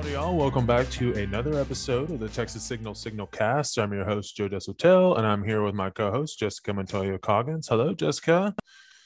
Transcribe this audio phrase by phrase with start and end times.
[0.00, 0.34] Howdy, y'all.
[0.34, 3.78] Welcome back to another episode of the Texas Signal Signal Cast.
[3.78, 7.68] I'm your host, Joe Deshotel, and I'm here with my co host, Jessica Montoya Coggins.
[7.68, 8.54] Hello, Jessica.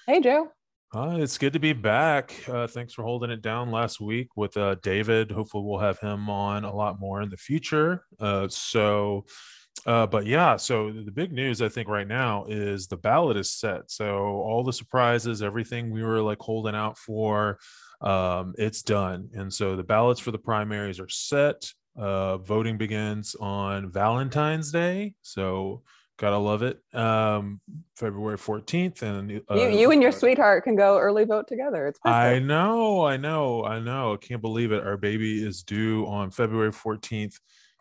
[0.07, 0.53] Hey, Joe.
[0.95, 2.32] Uh, it's good to be back.
[2.49, 5.32] Uh, thanks for holding it down last week with uh, David.
[5.32, 8.04] Hopefully, we'll have him on a lot more in the future.
[8.21, 9.25] Uh, so,
[9.86, 13.50] uh, but yeah, so the big news I think right now is the ballot is
[13.50, 13.90] set.
[13.90, 17.58] So all the surprises, everything we were like holding out for,
[18.00, 19.29] um, it's done.
[19.34, 21.72] And so the ballots for the primaries are set.
[21.96, 25.14] Uh, voting begins on Valentine's Day.
[25.22, 25.82] So
[26.16, 26.80] gotta love it.
[26.93, 27.61] Um,
[27.96, 29.02] February 14th.
[29.02, 31.86] And uh, you, you and your sweetheart can go early vote together.
[31.86, 32.16] It's perfect.
[32.16, 34.14] I know, I know, I know.
[34.14, 34.84] I can't believe it.
[34.84, 37.38] Our baby is due on February 14th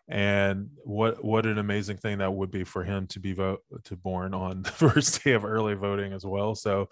[0.08, 3.96] and what what an amazing thing that would be for him to be vote to
[3.96, 6.88] born on the first day of early voting as well so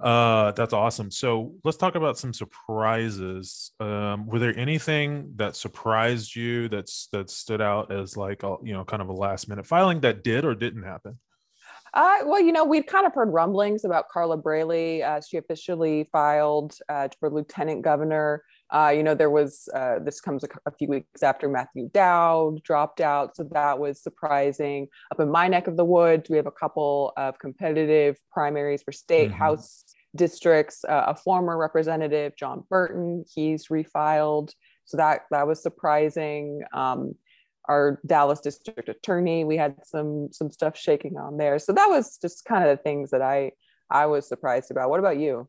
[0.00, 6.36] uh that's awesome so let's talk about some surprises um were there anything that surprised
[6.36, 9.66] you that's that stood out as like a, you know kind of a last minute
[9.66, 11.18] filing that did or didn't happen
[11.94, 15.04] uh, well, you know, we've kind of heard rumblings about Carla Brailey.
[15.04, 18.42] Uh, she officially filed uh, for lieutenant governor.
[18.72, 22.62] Uh, you know, there was, uh, this comes a, a, few weeks after Matthew Dowd
[22.62, 23.36] dropped out.
[23.36, 24.88] So that was surprising.
[25.10, 28.90] Up in my neck of the woods, we have a couple of competitive primaries for
[28.90, 29.38] state mm-hmm.
[29.38, 29.84] house
[30.16, 30.84] districts.
[30.88, 34.52] Uh, a former representative, John Burton, he's refiled.
[34.86, 36.62] So that, that was surprising.
[36.72, 37.14] Um,
[37.68, 41.58] our Dallas district attorney, we had some, some stuff shaking on there.
[41.58, 43.52] So that was just kind of the things that I,
[43.90, 44.88] I was surprised about.
[44.88, 45.48] What about you?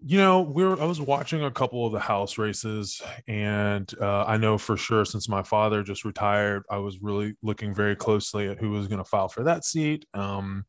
[0.00, 4.36] You know, we're I was watching a couple of the house races, and uh, I
[4.36, 8.58] know for sure since my father just retired, I was really looking very closely at
[8.58, 10.06] who was going to file for that seat.
[10.14, 10.64] Um,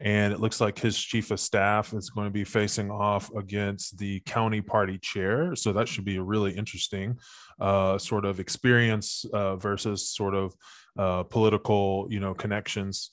[0.00, 3.96] and it looks like his chief of staff is going to be facing off against
[3.96, 5.56] the county party chair.
[5.56, 7.16] So that should be a really interesting
[7.60, 10.54] uh, sort of experience uh, versus sort of
[10.98, 13.10] uh, political, you know, connections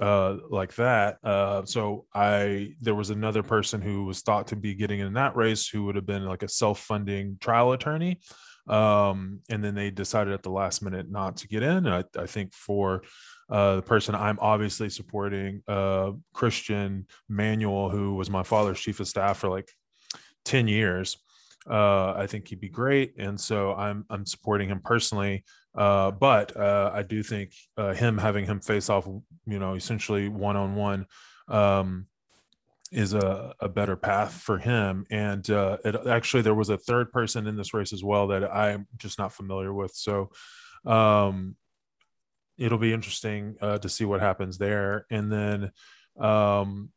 [0.00, 1.18] uh, like that.
[1.22, 5.36] Uh, so I there was another person who was thought to be getting in that
[5.36, 8.20] race who would have been like a self-funding trial attorney.
[8.68, 11.86] Um, and then they decided at the last minute not to get in.
[11.88, 13.02] I, I think for
[13.50, 19.08] uh, the person I'm obviously supporting, uh, Christian Manuel, who was my father's chief of
[19.08, 19.68] staff for like
[20.44, 21.18] 10 years.
[21.68, 23.14] Uh, I think he'd be great.
[23.18, 25.44] And so I'm, I'm supporting him personally.
[25.74, 29.06] Uh, but uh, I do think uh, him having him face off,
[29.46, 31.06] you know, essentially one on one,
[32.92, 35.06] is a, a better path for him.
[35.10, 38.44] And uh, it, actually, there was a third person in this race as well that
[38.44, 39.92] I'm just not familiar with.
[39.94, 40.30] So
[40.84, 41.56] um,
[42.58, 45.06] it'll be interesting uh, to see what happens there.
[45.10, 45.72] And then
[46.20, 46.90] um,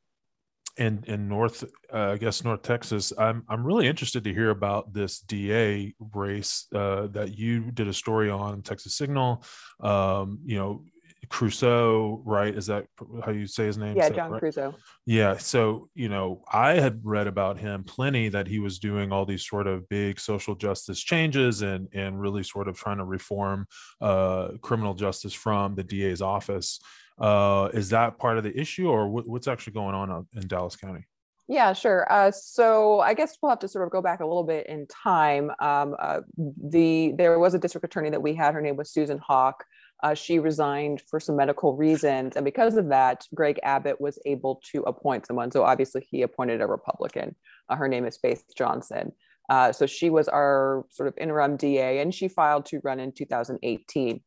[0.78, 1.64] in in North,
[1.94, 3.14] uh, I guess North Texas.
[3.18, 7.94] I'm I'm really interested to hear about this DA race uh, that you did a
[7.94, 9.44] story on Texas Signal.
[9.80, 10.84] Um, you know,
[11.28, 12.54] Creuzot, right?
[12.56, 12.88] Is that
[13.24, 13.96] how you say his name?
[13.96, 14.42] Yeah, John right?
[14.42, 14.76] Creuzot.
[15.06, 15.38] Yeah.
[15.38, 19.46] So, you know, I had read about him plenty that he was doing all these
[19.46, 23.68] sort of big social justice changes and and really sort of trying to reform
[24.02, 26.80] uh, criminal justice from the DA's office.
[27.18, 30.76] Uh, is that part of the issue, or what, what's actually going on in Dallas
[30.76, 31.06] County?
[31.48, 32.12] Yeah, sure.
[32.12, 34.88] Uh, so I guess we'll have to sort of go back a little bit in
[34.88, 35.52] time.
[35.60, 38.54] Um, uh, the there was a district attorney that we had.
[38.54, 39.64] Her name was Susan Hawk.
[40.04, 44.62] Uh, she resigned for some medical reasons, and because of that, Greg Abbott was able
[44.72, 45.52] to appoint someone.
[45.52, 47.36] So obviously, he appointed a Republican.
[47.70, 49.14] Uh, her name is Faith Johnson.
[49.48, 53.12] Uh, so she was our sort of interim DA, and she filed to run in
[53.12, 54.22] 2018.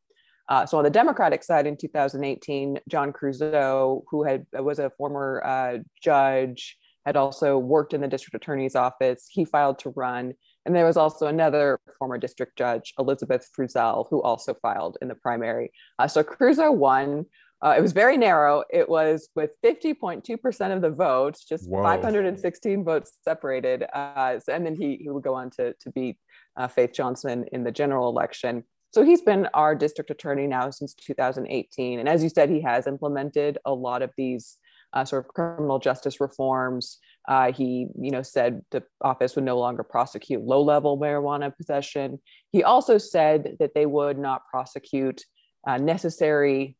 [0.48, 5.42] Uh, so on the Democratic side in 2018, John Creuzot, who had was a former
[5.44, 9.26] uh, judge, had also worked in the district attorney's office.
[9.30, 14.22] He filed to run, and there was also another former district judge, Elizabeth Frizell, who
[14.22, 15.70] also filed in the primary.
[15.98, 17.26] Uh, so Creuzot won.
[17.60, 18.62] Uh, it was very narrow.
[18.70, 21.82] It was with 50.2% of the votes, just Whoa.
[21.82, 23.84] 516 votes separated.
[23.92, 26.18] Uh, and then he, he would go on to, to beat
[26.56, 28.62] uh, Faith Johnson in the general election.
[28.90, 31.98] So he's been our district attorney now since 2018.
[31.98, 34.56] And as you said, he has implemented a lot of these
[34.94, 36.98] uh, sort of criminal justice reforms.
[37.28, 42.18] Uh, he, you know, said the office would no longer prosecute low-level marijuana possession.
[42.52, 45.24] He also said that they would not prosecute
[45.66, 46.76] uh, necessary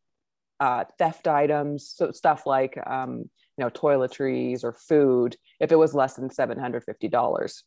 [0.61, 5.95] uh, theft items, so stuff like, um, you know, toiletries or food, if it was
[5.95, 7.63] less than $750.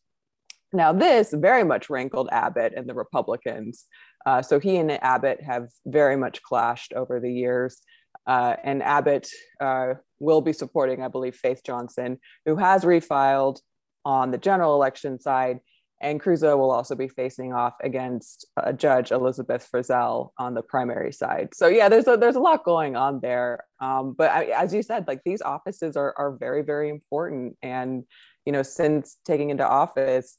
[0.72, 3.84] Now, this very much rankled Abbott and the Republicans.
[4.24, 7.82] Uh, so he and Abbott have very much clashed over the years.
[8.26, 9.28] Uh, and Abbott
[9.60, 13.58] uh, will be supporting, I believe, Faith Johnson, who has refiled
[14.04, 15.60] on the general election side.
[16.00, 21.12] and Creuzot will also be facing off against uh, Judge Elizabeth Frizell on the primary
[21.12, 21.50] side.
[21.54, 23.64] So yeah, there's a there's a lot going on there.
[23.80, 28.04] Um, but I, as you said, like these offices are are very very important, and
[28.44, 30.38] you know since taking into office,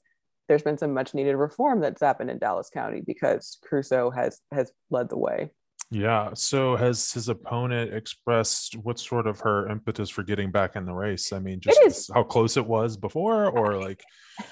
[0.54, 4.72] there's been some much needed reform that's happened in Dallas County because Creuzot has has
[4.92, 5.50] led the way.
[5.90, 6.30] Yeah.
[6.36, 10.94] So has his opponent expressed what sort of her impetus for getting back in the
[10.94, 11.34] race?
[11.34, 14.04] I mean, just how close it was before, or like.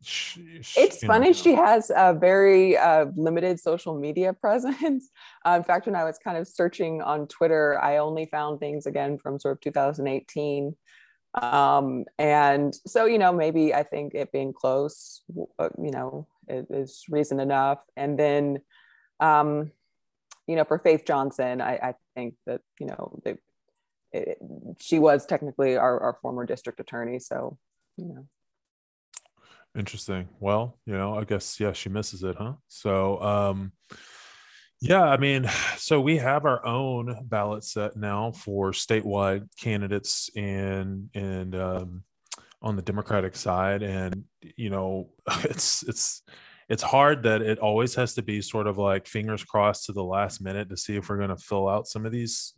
[0.00, 1.26] She, she, it's funny.
[1.26, 1.32] Know.
[1.32, 5.10] She has a very uh, limited social media presence.
[5.44, 8.86] Uh, in fact, when I was kind of searching on Twitter, I only found things
[8.86, 10.76] again from sort of 2018
[11.34, 15.22] um and so you know maybe i think it being close
[15.58, 17.84] uh, you know is reason enough.
[17.96, 18.60] And then
[19.20, 19.70] um
[20.46, 23.36] you know for faith johnson i i think that you know they,
[24.12, 24.38] it,
[24.80, 27.58] she was technically our, our former district attorney so
[27.96, 28.26] you know.
[29.76, 30.28] Interesting.
[30.40, 32.54] Well you know i guess yeah she misses it huh?
[32.68, 33.72] So um
[34.80, 41.10] yeah, I mean, so we have our own ballot set now for statewide candidates and
[41.14, 42.02] and um,
[42.62, 44.24] on the Democratic side, and
[44.56, 45.10] you know,
[45.44, 46.22] it's it's
[46.68, 50.04] it's hard that it always has to be sort of like fingers crossed to the
[50.04, 52.52] last minute to see if we're going to fill out some of these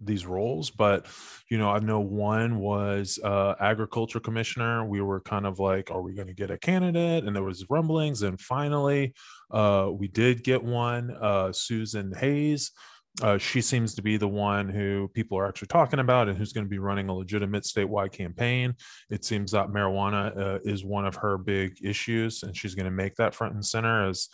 [0.00, 1.06] these roles but
[1.50, 4.84] you know i know one was uh agriculture commissioner.
[4.84, 7.24] We were kind of like are we going to get a candidate?
[7.24, 9.14] And there was rumblings and finally
[9.50, 12.72] uh we did get one uh susan hays.
[13.20, 16.52] Uh, she seems to be the one who people are actually talking about and who's
[16.52, 18.72] going to be running a legitimate statewide campaign.
[19.10, 22.92] It seems that marijuana uh, is one of her big issues, and she's going to
[22.92, 24.28] make that front and center as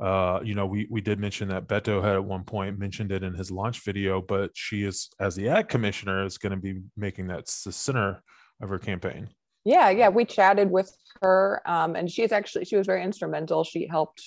[0.00, 3.24] uh, you know, we we did mention that Beto had at one point mentioned it
[3.24, 6.80] in his launch video, but she is, as the ag commissioner, is going to be
[6.96, 8.22] making that the center
[8.60, 9.28] of her campaign.
[9.64, 13.64] Yeah, yeah, we chatted with her, um, and she's actually she was very instrumental.
[13.64, 14.22] She helped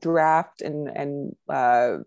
[0.00, 1.98] draft and and uh,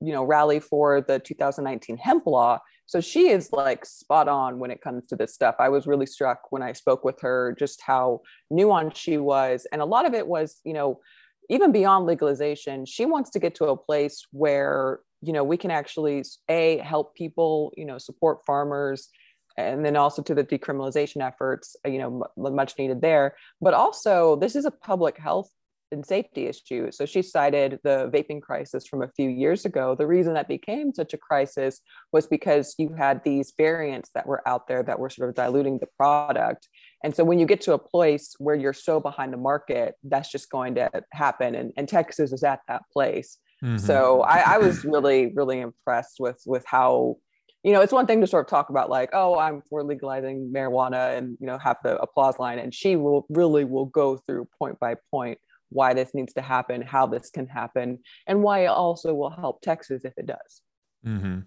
[0.00, 2.60] you know rally for the 2019 hemp law.
[2.86, 5.56] So she is like spot on when it comes to this stuff.
[5.58, 9.82] I was really struck when I spoke with her just how nuanced she was, and
[9.82, 11.00] a lot of it was you know
[11.48, 15.70] even beyond legalization, she wants to get to a place where you know we can
[15.70, 19.08] actually a help people, you know, support farmers,
[19.56, 23.34] and then also to the decriminalization efforts, uh, you know, much needed there.
[23.60, 25.50] But also, this is a public health
[25.90, 26.90] and safety issue.
[26.92, 29.94] So she cited the vaping crisis from a few years ago.
[29.94, 31.80] The reason that became such a crisis
[32.12, 35.78] was because you had these variants that were out there that were sort of diluting
[35.78, 36.68] the product.
[37.04, 40.30] And so when you get to a place where you're so behind the market, that's
[40.30, 41.54] just going to happen.
[41.54, 43.38] And, and Texas is at that place.
[43.62, 43.78] Mm-hmm.
[43.78, 47.16] So I, I was really, really impressed with with how
[47.64, 50.52] you know, it's one thing to sort of talk about like, oh, I'm for legalizing
[50.54, 54.48] marijuana and you know have the applause line, and she will really will go through
[54.58, 55.38] point by point
[55.70, 59.60] why this needs to happen, how this can happen, and why it also will help
[59.60, 60.62] Texas if it does.
[61.04, 61.40] Mm-hmm.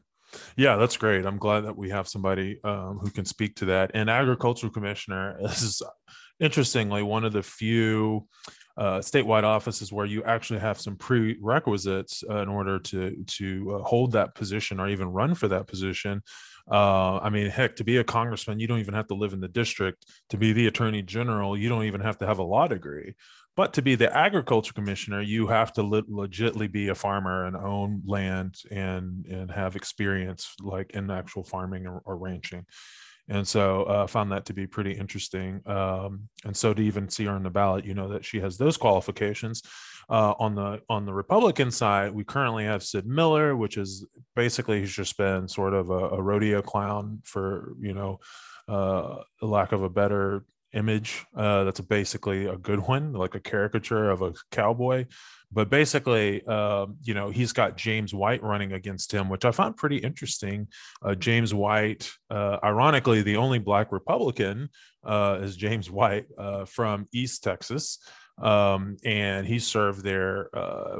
[0.56, 1.25] Yeah, that's great.
[1.25, 3.92] I'm glad that we have somebody um, who can speak to that.
[3.94, 5.81] And agricultural commissioner is
[6.39, 8.28] interestingly one of the few
[8.78, 13.83] uh, statewide offices where you actually have some prerequisites uh, in order to to uh,
[13.83, 16.22] hold that position or even run for that position.
[16.72, 19.42] Uh, I mean, heck, to be a congressman, you don't even have to live in
[19.42, 20.06] the district.
[20.30, 23.16] To be the attorney general, you don't even have to have a law degree.
[23.58, 27.56] But to be the agriculture commissioner, you have to le- legitly be a farmer and
[27.56, 32.66] own land and and have experience like in actual farming or, or ranching.
[33.28, 35.62] And so I uh, found that to be pretty interesting.
[35.66, 38.58] Um, and so to even see her on the ballot, you know that she has
[38.58, 39.62] those qualifications.
[40.10, 44.06] Uh, on the on the Republican side, we currently have Sid Miller, which is
[44.36, 48.20] basically he's just been sort of a, a rodeo clown for you know
[48.68, 54.09] uh, lack of a better image uh, that's basically a good one, like a caricature
[54.09, 55.06] of a cowboy.
[55.51, 59.75] But basically, uh, you know, he's got James White running against him, which I found
[59.75, 60.68] pretty interesting.
[61.01, 64.69] Uh, James White, uh, ironically, the only black Republican
[65.04, 67.99] uh, is James White uh, from East Texas.
[68.42, 70.49] Um, and he served there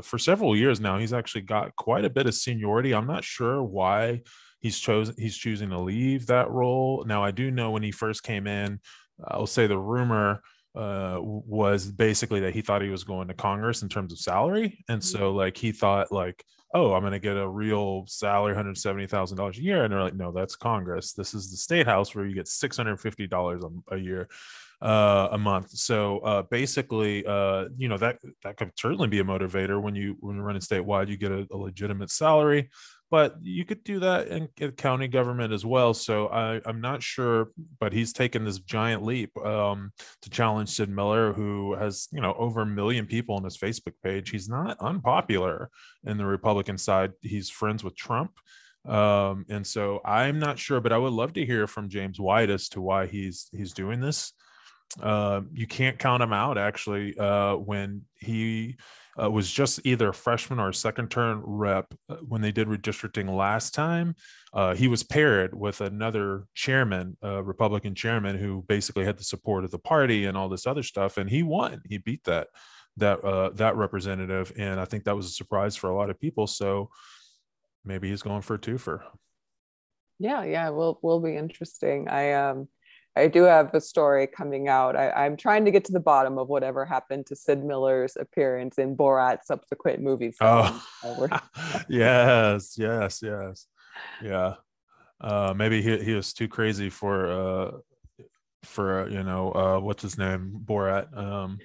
[0.03, 0.99] for several years now.
[0.99, 2.93] He's actually got quite a bit of seniority.
[2.93, 4.21] I'm not sure why
[4.61, 8.23] he's chosen he's choosing to leave that role now i do know when he first
[8.23, 8.79] came in
[9.27, 10.41] I'll say the rumor
[10.75, 14.83] uh, was basically that he thought he was going to Congress in terms of salary,
[14.87, 15.37] and so mm-hmm.
[15.37, 19.37] like he thought like, oh, I'm going to get a real salary, hundred seventy thousand
[19.37, 21.13] dollars a year, and they're like, no, that's Congress.
[21.13, 24.29] This is the state house where you get six hundred fifty dollars a year.
[24.81, 25.69] Uh, a month.
[25.69, 30.17] So uh, basically, uh, you know that that could certainly be a motivator when you
[30.21, 31.07] when you're running statewide.
[31.07, 32.71] You get a, a legitimate salary,
[33.11, 35.93] but you could do that in, in county government as well.
[35.93, 39.91] So I, I'm not sure, but he's taken this giant leap um,
[40.21, 43.93] to challenge Sid Miller, who has you know over a million people on his Facebook
[44.01, 44.29] page.
[44.29, 45.69] He's not unpopular
[46.05, 47.11] in the Republican side.
[47.21, 48.31] He's friends with Trump.
[48.87, 52.49] Um, and so I'm not sure, but I would love to hear from James White
[52.49, 54.31] as to why he's he's doing this.
[55.01, 58.77] Uh, you can't count him out actually uh, when he
[59.21, 62.67] uh, was just either a freshman or a second term rep uh, when they did
[62.67, 64.15] redistricting last time.
[64.53, 69.71] Uh, he was paired with another chairman, Republican chairman, who basically had the support of
[69.71, 71.81] the party and all this other stuff, and he won.
[71.87, 72.47] He beat that
[72.97, 76.19] that uh, that representative, and I think that was a surprise for a lot of
[76.19, 76.47] people.
[76.47, 76.89] So
[77.85, 79.01] maybe he's going for a twofer.
[80.19, 82.07] Yeah, yeah, will will be interesting.
[82.07, 82.67] I um
[83.15, 84.95] I do have a story coming out.
[84.95, 88.77] I, am trying to get to the bottom of whatever happened to Sid Miller's appearance
[88.77, 90.37] in Borat's subsequent movies.
[90.39, 90.81] Oh,
[91.89, 93.67] yes, yes, yes,
[94.23, 94.55] yeah.
[95.19, 97.71] Uh, maybe he he was too crazy for uh,
[98.63, 100.59] for you know uh what's his name?
[100.63, 101.59] Borat um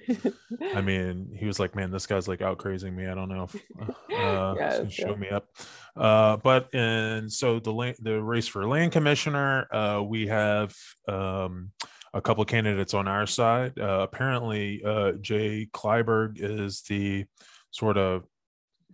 [0.73, 3.07] i mean he was like man this guy's like out crazing me.
[3.07, 3.55] I don't know if
[4.19, 5.47] uh yes, show me up.
[5.95, 10.75] Uh but and so the the race for land commissioner uh we have
[11.07, 11.71] um
[12.13, 13.77] a couple of candidates on our side.
[13.79, 17.25] Uh apparently uh jay kleberg is the
[17.71, 18.23] sort of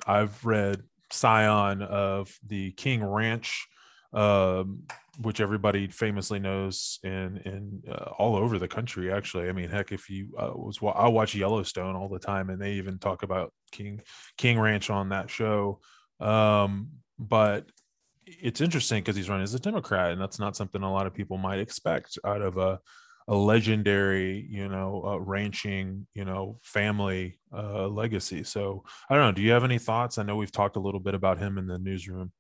[0.06, 3.68] i've read scion of the king ranch
[4.14, 4.84] um
[5.22, 9.48] which everybody famously knows in in uh, all over the country actually.
[9.48, 12.74] I mean heck if you uh, was i watch yellowstone all the time and they
[12.74, 14.02] even talk about king
[14.38, 15.80] king ranch on that show.
[16.20, 16.90] Um,
[17.20, 17.70] but
[18.26, 21.14] it's interesting because he's running as a democrat and that's not something a lot of
[21.14, 22.80] people might expect out of a
[23.28, 28.44] a legendary you know uh, ranching you know family uh, legacy.
[28.44, 29.32] So i don't know.
[29.32, 30.18] Do you have any thoughts?
[30.18, 32.32] I know we've talked a little bit about him in the newsroom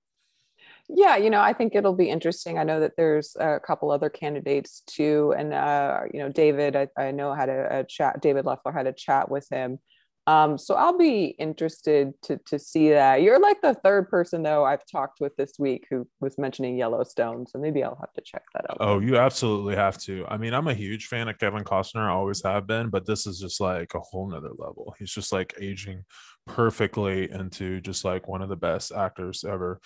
[0.90, 2.58] yeah, you know, I think it'll be interesting.
[2.58, 6.88] I know that there's a couple other candidates too, and uh, you know, David, I,
[6.98, 8.22] I know had a, a, chat.
[8.22, 9.80] David Loeffler had a chat with him.
[10.25, 13.22] Um, so I'll be interested to to see that.
[13.22, 17.46] You're like the third person though I've talked with this week who was mentioning Yellowstone,
[17.48, 18.78] so maybe I'll have to check that out.
[18.80, 20.25] Oh, you absolutely have to.
[20.28, 23.25] I mean, I'm a huge fan of Kevin Costner, I always have been, but this
[23.25, 24.96] is just like a whole nother level.
[24.98, 26.04] He's just like aging
[26.46, 29.80] perfectly into just like one of the best actors ever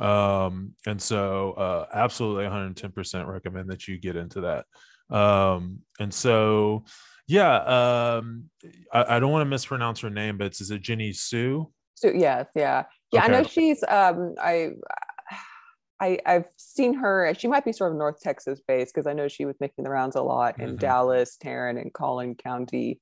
[0.00, 4.64] um and so uh absolutely 110% recommend that you get into that
[5.16, 6.84] um and so
[7.28, 7.56] yeah
[8.18, 8.44] um
[8.92, 12.10] i, I don't want to mispronounce her name but it's is it jinny suh so
[12.12, 13.20] yes yeah yeah okay.
[13.20, 14.70] i know she's um i
[16.00, 17.32] I, I've seen her.
[17.38, 19.90] She might be sort of North Texas based because I know she was making the
[19.90, 20.76] rounds a lot in mm-hmm.
[20.76, 23.00] Dallas, Tarrant, and Collin County.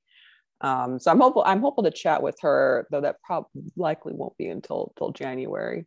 [0.61, 1.43] Um, so I'm hopeful.
[1.45, 5.85] I'm hopeful to chat with her, though that probably likely won't be until until January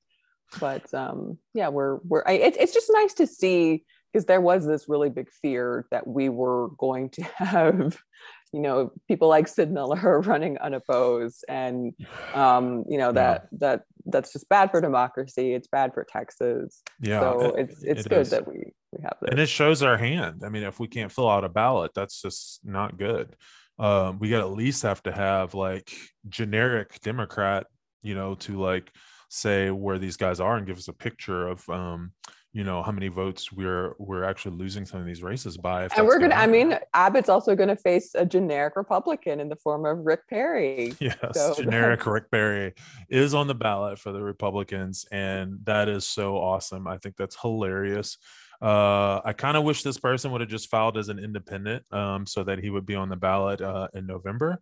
[0.60, 4.66] but um yeah we're we're I, it, it's just nice to see because there was
[4.66, 7.98] this really big fear that we were going to have
[8.52, 11.92] you know people like sid miller running unopposed and
[12.34, 13.58] um you know that yeah.
[13.58, 15.52] that that's just bad for democracy.
[15.52, 16.80] It's bad for texas.
[17.00, 18.30] Yeah so it, it's it's it good is.
[18.30, 20.42] that we we have this and it shows our hand.
[20.44, 23.34] I mean if we can't fill out a ballot that's just not good.
[23.78, 25.92] Um we got at least have to have like
[26.28, 27.66] generic democrat
[28.02, 28.90] you know to like
[29.36, 32.12] say where these guys are and give us a picture of um,
[32.56, 35.88] you know how many votes we're we're actually losing some of these races by.
[35.94, 36.34] And we're gonna.
[36.34, 40.26] I mean, Abbott's also going to face a generic Republican in the form of Rick
[40.28, 40.94] Perry.
[41.00, 41.54] Yes, so.
[41.56, 42.72] generic Rick Perry
[43.10, 46.88] is on the ballot for the Republicans, and that is so awesome.
[46.88, 48.16] I think that's hilarious.
[48.62, 52.24] Uh, I kind of wish this person would have just filed as an independent, um,
[52.24, 54.60] so that he would be on the ballot uh, in November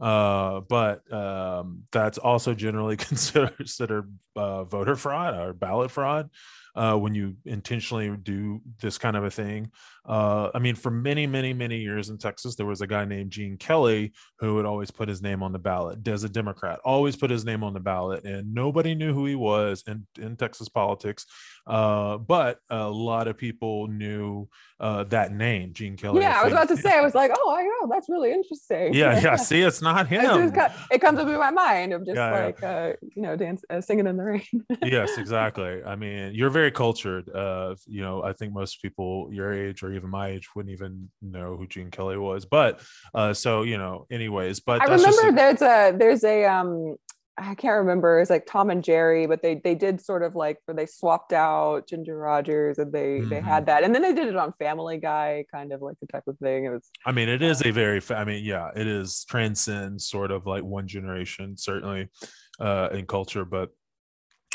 [0.00, 6.30] uh, but um, that's also generally considered, considered uh, voter fraud or ballot fraud
[6.74, 9.70] uh, when you intentionally do this kind of a thing.
[10.06, 13.30] Uh, I mean, for many, many, many years in Texas, there was a guy named
[13.30, 17.16] Gene Kelly who would always put his name on the ballot as a Democrat, always
[17.16, 20.68] put his name on the ballot, and nobody knew who he was in, in Texas
[20.68, 21.26] politics.
[21.66, 24.48] Uh, but a lot of people knew
[24.78, 26.20] uh, that name, Gene Kelly.
[26.20, 28.94] Yeah, I was about to say, I was like, oh, I know, that's really interesting.
[28.94, 29.36] Yeah, yeah.
[29.46, 30.52] See, it's not him.
[30.90, 32.70] it comes up in my mind of just yeah, like, yeah.
[32.70, 34.42] Uh, you know, dance, uh, singing in the rain.
[34.84, 35.82] yes, exactly.
[35.84, 37.28] I mean, you're very cultured.
[37.34, 41.10] Uh, you know, I think most people your age or even my age wouldn't even
[41.22, 42.44] know who Gene Kelly was.
[42.44, 42.80] But
[43.14, 44.60] uh, so you know, anyways.
[44.60, 46.96] But I remember there's a there's a um
[47.38, 48.18] I can't remember.
[48.18, 51.34] It's like Tom and Jerry, but they they did sort of like where they swapped
[51.34, 53.28] out Ginger Rogers and they mm-hmm.
[53.28, 53.64] they had mm-hmm.
[53.66, 56.38] that, and then they did it on Family Guy, kind of like the type of
[56.38, 56.64] thing.
[56.64, 56.88] It was.
[57.04, 58.00] I mean, it is a very.
[58.10, 62.08] I mean, yeah, it is transcends sort of like one generation, certainly,
[62.58, 63.70] uh, in culture, but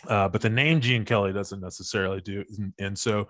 [0.08, 2.44] Uh, but the name Gene Kelly doesn't necessarily do.
[2.58, 3.28] And, and so,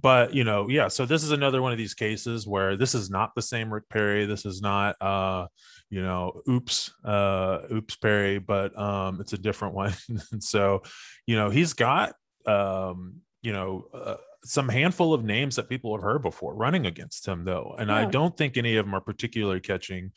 [0.00, 0.88] but you know, yeah.
[0.88, 3.88] So this is another one of these cases where this is not the same Rick
[3.88, 4.26] Perry.
[4.26, 5.46] This is not, uh,
[5.90, 9.94] you know, oops, uh, oops Perry, but um, it's a different one.
[10.32, 10.82] and so,
[11.26, 12.14] you know, he's got,
[12.46, 17.26] um, you know, uh, some handful of names that people have heard before running against
[17.26, 17.96] him, though, and yeah.
[17.96, 20.12] I don't think any of them are particularly catching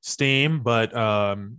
[0.00, 0.60] steam.
[0.60, 1.58] But um,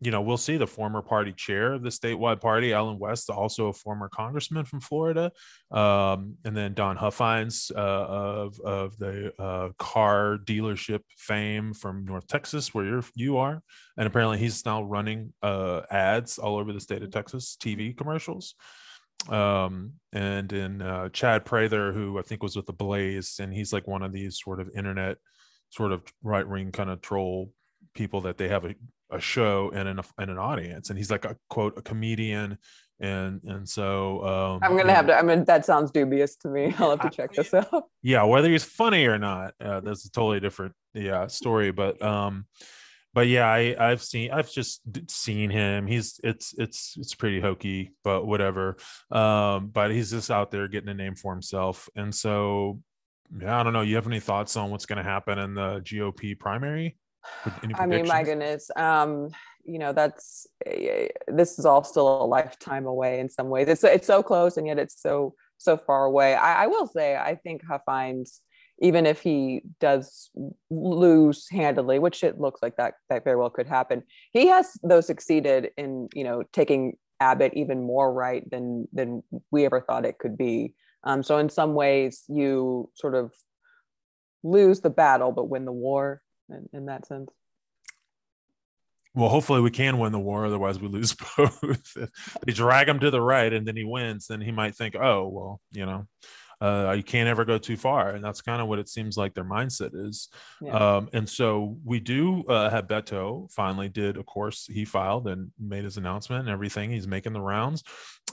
[0.00, 0.56] you know, we'll see.
[0.56, 4.80] The former party chair of the statewide party, Allen West, also a former congressman from
[4.80, 5.30] Florida,
[5.70, 12.26] um, and then Don Huffines uh, of of the uh, car dealership fame from North
[12.26, 13.62] Texas, where you're you are,
[13.96, 18.54] and apparently he's now running uh, ads all over the state of Texas, TV commercials
[19.30, 23.72] um and in uh, chad prather who i think was with the blaze and he's
[23.72, 25.16] like one of these sort of internet
[25.70, 27.50] sort of right wing kind of troll
[27.94, 28.74] people that they have a,
[29.10, 32.58] a show and an, and an audience and he's like a quote a comedian
[33.00, 36.74] and and so um i'm gonna have to i mean that sounds dubious to me
[36.78, 40.10] i'll have to check this out yeah whether he's funny or not uh, that's a
[40.10, 42.46] totally different yeah story but um
[43.14, 45.86] but yeah, I, I've seen, I've just seen him.
[45.86, 48.76] He's, it's, it's, it's pretty hokey, but whatever.
[49.10, 51.88] Um, but he's just out there getting a name for himself.
[51.94, 52.80] And so,
[53.40, 53.82] yeah, I don't know.
[53.82, 56.96] You have any thoughts on what's going to happen in the GOP primary?
[57.74, 58.70] I mean, my goodness.
[58.76, 59.30] Um,
[59.64, 63.68] you know, that's, uh, this is all still a lifetime away in some ways.
[63.68, 66.34] It's, it's so close and yet it's so, so far away.
[66.34, 68.40] I, I will say, I think Huffines
[68.80, 70.30] even if he does
[70.70, 74.02] lose handily, which it looks like that that very well could happen,
[74.32, 79.64] he has though succeeded in you know taking Abbott even more right than than we
[79.64, 80.74] ever thought it could be.
[81.04, 83.32] Um, so in some ways, you sort of
[84.42, 86.20] lose the battle but win the war
[86.50, 87.30] in, in that sense.
[89.14, 90.44] Well, hopefully we can win the war.
[90.44, 91.96] Otherwise, we lose both.
[92.44, 94.26] they drag him to the right, and then he wins.
[94.26, 96.08] Then he might think, "Oh, well, you know,
[96.60, 99.34] uh, you can't ever go too far and that's kind of what it seems like
[99.34, 100.28] their mindset is
[100.62, 100.72] yeah.
[100.72, 105.50] um, and so we do uh, have beto finally did of course he filed and
[105.58, 107.82] made his announcement and everything he's making the rounds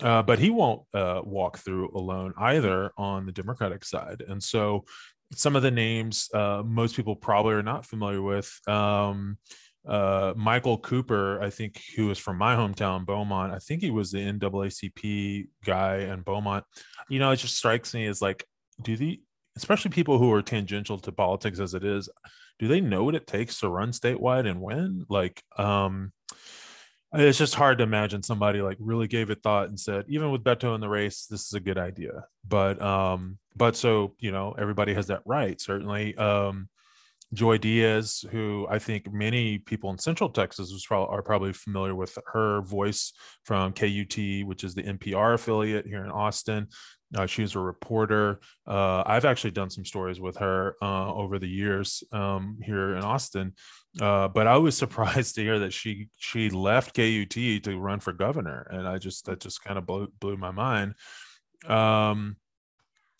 [0.02, 4.86] uh, but he won't uh, walk through alone either on the democratic side and so
[5.34, 9.38] some of the names uh, most people probably are not familiar with um,
[9.88, 13.54] uh, Michael Cooper, I think, who is from my hometown, Beaumont.
[13.54, 16.66] I think he was the NAACP guy in Beaumont.
[17.10, 18.46] You know, it just strikes me as like,
[18.82, 19.22] do the
[19.58, 22.10] especially people who are tangential to politics as it is,
[22.60, 25.06] do they know what it takes to run statewide and win?
[25.10, 26.14] Like, um,
[27.14, 30.44] it's just hard to imagine somebody like really gave it thought and said, even with
[30.44, 32.26] Beto in the race, this is a good idea.
[32.48, 36.16] But um, but so you know, everybody has that right, certainly.
[36.16, 36.70] Um,
[37.34, 42.62] Joy Diaz, who I think many people in Central Texas are probably familiar with her
[42.62, 43.14] voice
[43.46, 46.68] from KUT, which is the NPR affiliate here in Austin.
[47.16, 48.40] Uh, she's a reporter.
[48.68, 53.04] Uh, I've actually done some stories with her uh, over the years um, here in
[53.04, 53.54] Austin,
[54.00, 58.14] uh, but I was surprised to hear that she she left KUT to run for
[58.14, 60.96] governor, and I just that just kind of blew, blew my mind.
[61.68, 62.38] Um,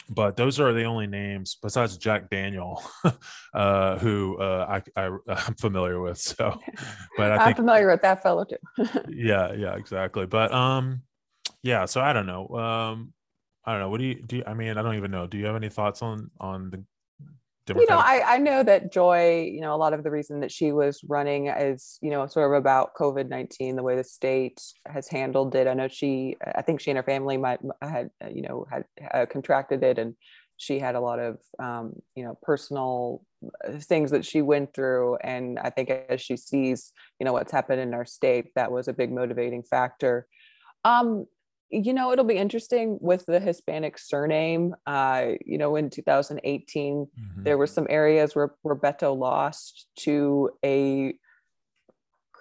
[0.10, 2.84] but those are the only names besides Jack Daniel,
[3.54, 5.06] uh, who uh, I, I
[5.48, 6.18] am familiar with.
[6.18, 6.60] So,
[7.18, 8.58] but I am familiar with that fellow too.
[9.10, 10.26] yeah, yeah, exactly.
[10.26, 11.04] But um,
[11.64, 11.86] yeah.
[11.86, 12.48] So I don't know.
[12.50, 13.14] Um,
[13.64, 13.90] I don't know.
[13.90, 14.38] What do you do?
[14.38, 15.28] You, I mean, I don't even know.
[15.28, 16.84] Do you have any thoughts on on the
[17.68, 20.52] you know, I, I know that Joy, you know, a lot of the reason that
[20.52, 24.62] she was running is, you know, sort of about COVID 19, the way the state
[24.86, 25.68] has handled it.
[25.68, 29.26] I know she, I think she and her family might had, you know, had uh,
[29.28, 30.16] contracted it and
[30.58, 33.24] she had a lot of, um, you know, personal
[33.68, 35.18] uh, things that she went through.
[35.18, 38.88] And I think as she sees, you know, what's happened in our state, that was
[38.88, 40.28] a big motivating factor.
[40.84, 41.26] Um,
[41.72, 47.44] you know it'll be interesting with the hispanic surname uh, you know in 2018 mm-hmm.
[47.44, 51.14] there were some areas where, where beto lost to a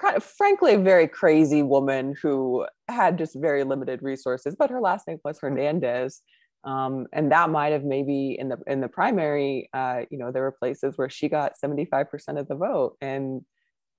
[0.01, 4.81] kind of frankly a very crazy woman who had just very limited resources but her
[4.81, 6.23] last name was hernandez
[6.65, 10.43] um, and that might have maybe in the in the primary uh, you know there
[10.43, 13.43] were places where she got 75% of the vote and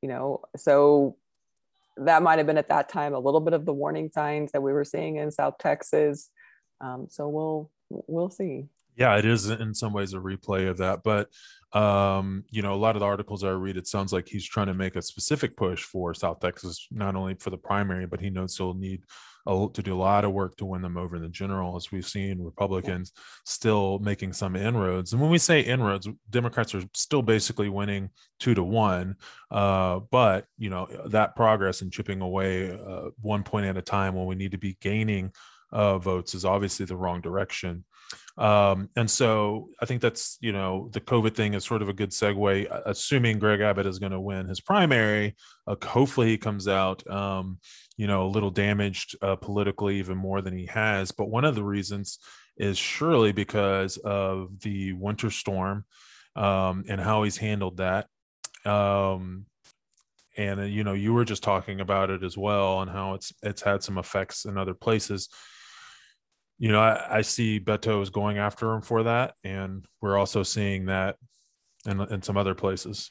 [0.01, 1.15] you know so
[2.05, 4.61] that might have been at that time a little bit of the warning signs that
[4.61, 6.29] we were seeing in South Texas.
[6.79, 8.65] Um, so we'll we'll see.
[8.95, 11.29] Yeah, it is in some ways a replay of that, but
[11.73, 14.67] um, you know, a lot of the articles I read, it sounds like he's trying
[14.67, 18.29] to make a specific push for South Texas, not only for the primary, but he
[18.29, 19.03] knows he'll need
[19.47, 21.91] a, to do a lot of work to win them over in the general, as
[21.91, 23.11] we've seen Republicans
[23.45, 25.13] still making some inroads.
[25.13, 29.15] And when we say inroads, Democrats are still basically winning two to one.
[29.49, 34.15] Uh, but you know that progress and chipping away uh, one point at a time
[34.15, 35.31] when we need to be gaining
[35.71, 37.85] uh, votes is obviously the wrong direction.
[38.37, 41.93] Um, and so I think that's, you know, the COVID thing is sort of a
[41.93, 45.35] good segue, assuming Greg Abbott is going to win his primary.
[45.67, 47.59] Uh, hopefully he comes out, um,
[47.97, 51.11] you know, a little damaged uh, politically, even more than he has.
[51.11, 52.19] But one of the reasons
[52.57, 55.85] is surely because of the winter storm
[56.35, 58.07] um, and how he's handled that.
[58.65, 59.45] Um,
[60.37, 63.33] and uh, you know, you were just talking about it as well, and how it's
[63.43, 65.29] it's had some effects in other places
[66.61, 70.43] you know, I, I see Beto is going after him for that, and we're also
[70.43, 71.17] seeing that
[71.87, 73.09] in, in some other places.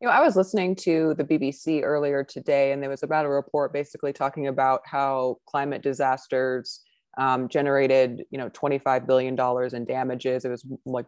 [0.00, 3.28] You know, I was listening to the BBC earlier today, and there was about a
[3.28, 6.80] report basically talking about how climate disasters
[7.18, 9.38] um, generated, you know, $25 billion
[9.74, 10.46] in damages.
[10.46, 11.04] It was like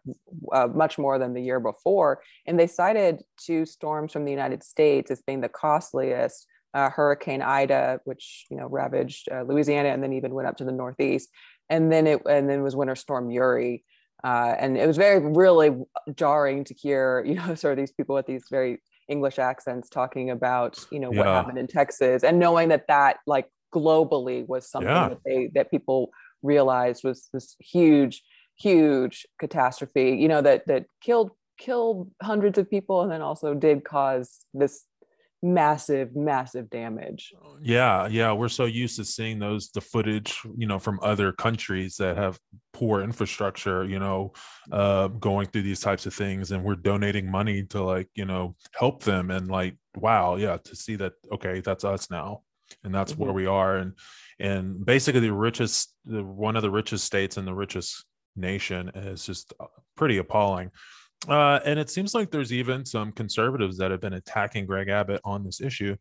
[0.52, 2.20] uh, much more than the year before.
[2.46, 6.46] And they cited two storms from the United States as being the costliest.
[6.74, 10.64] Uh, Hurricane Ida, which you know ravaged uh, Louisiana and then even went up to
[10.64, 11.30] the Northeast,
[11.68, 13.84] and then it and then it was Winter Storm Uri,
[14.22, 15.76] uh, and it was very really
[16.16, 20.30] jarring to hear you know sort of these people with these very English accents talking
[20.30, 21.18] about you know yeah.
[21.18, 25.08] what happened in Texas and knowing that that like globally was something yeah.
[25.08, 26.10] that they that people
[26.42, 28.22] realized was this huge
[28.56, 33.84] huge catastrophe you know that that killed killed hundreds of people and then also did
[33.84, 34.84] cause this
[35.44, 37.32] massive massive damage.
[37.60, 41.96] Yeah yeah we're so used to seeing those the footage you know from other countries
[41.96, 42.38] that have
[42.72, 44.32] poor infrastructure you know
[44.72, 48.56] uh going through these types of things and we're donating money to like you know
[48.74, 52.40] help them and like wow yeah to see that okay that's us now
[52.82, 53.24] and that's mm-hmm.
[53.24, 53.92] where we are and
[54.40, 58.04] and basically the richest the one of the richest states and the richest
[58.34, 60.70] nation is just uh, pretty appalling
[61.28, 65.20] uh, and it seems like there's even some conservatives that have been attacking Greg Abbott
[65.24, 65.96] on this issue.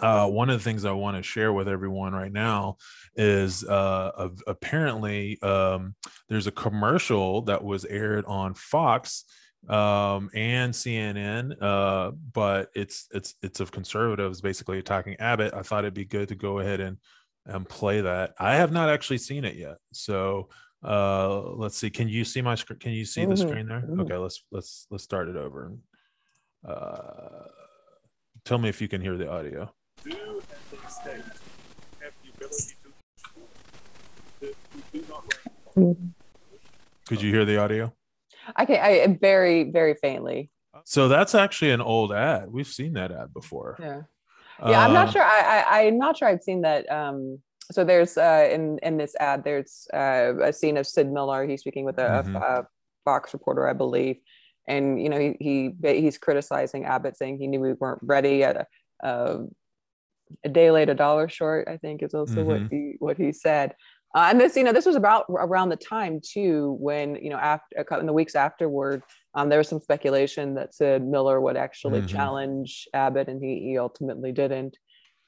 [0.00, 2.76] Uh, one of the things I want to share with everyone right now
[3.14, 5.94] is uh, apparently um,
[6.28, 9.24] there's a commercial that was aired on Fox
[9.68, 15.54] um, and CNN, uh, but it's it's it's of conservatives basically attacking Abbott.
[15.54, 16.98] I thought it'd be good to go ahead and
[17.46, 18.34] and play that.
[18.38, 20.48] I have not actually seen it yet, so
[20.86, 23.30] uh let's see can you see my screen can you see mm-hmm.
[23.30, 23.80] the screen there?
[23.80, 24.00] mm-hmm.
[24.00, 25.72] okay let's let's let's start it over.
[26.66, 27.48] Uh
[28.44, 29.72] tell me if you can hear the audio.
[37.08, 37.92] Could you hear the audio?
[38.54, 40.50] I can i very very faintly.
[40.84, 42.50] So that's actually an old ad.
[42.50, 43.76] We've seen that ad before.
[43.80, 44.02] Yeah.
[44.64, 47.40] Yeah i'm not um, sure I, I i'm not sure i've seen that um
[47.72, 51.46] so there's uh, in in this ad there's uh, a scene of Sid Miller.
[51.46, 52.36] He's speaking with a, mm-hmm.
[52.36, 52.66] a,
[53.04, 54.16] Fox reporter, I believe,
[54.66, 58.42] and you know he, he he's criticizing Abbott, saying he knew we weren't ready.
[58.42, 59.38] At a, uh,
[60.44, 61.68] a day late, a dollar short.
[61.68, 62.46] I think is also mm-hmm.
[62.46, 63.74] what he what he said.
[64.14, 67.36] Uh, and this, you know, this was about around the time too when you know
[67.36, 69.02] after in the weeks afterward,
[69.34, 72.08] um, there was some speculation that Sid Miller would actually mm-hmm.
[72.08, 74.76] challenge Abbott, and he, he ultimately didn't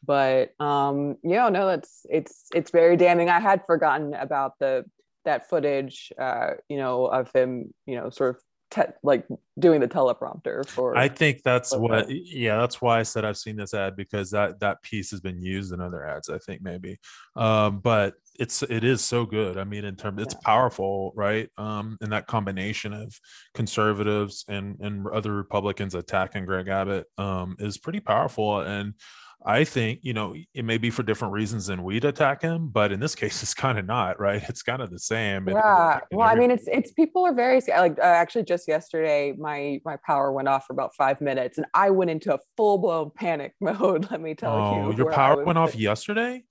[0.05, 3.29] but um yeah no that's it's it's very damning.
[3.29, 4.85] I had forgotten about the
[5.25, 9.27] that footage uh you know of him you know sort of te- like
[9.59, 13.57] doing the teleprompter for i think that's what yeah that's why i said i've seen
[13.57, 16.99] this ad because that that piece has been used in other ads i think maybe.
[17.37, 19.59] Um but it's it is so good.
[19.59, 20.41] I mean in terms it's yeah.
[20.45, 21.49] powerful right?
[21.59, 23.19] Um and that combination of
[23.55, 28.61] conservatives and and other republicans attacking greg abbott um is pretty powerful.
[28.61, 28.95] And
[29.45, 32.91] I think, you know, it may be for different reasons than we'd attack him, but
[32.93, 34.43] in this case, it's kind of not, right?
[34.49, 35.49] It's kind of the same.
[35.49, 36.01] Yeah.
[36.11, 39.97] well, I mean, it's, it's people are very like, uh, actually just yesterday, my, my
[40.05, 43.55] power went off for about five minutes and I went into a full blown panic
[43.61, 44.11] mode.
[44.11, 44.97] Let me tell oh, you.
[44.97, 46.45] Your power went off yesterday?